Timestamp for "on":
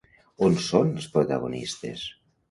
0.45-0.55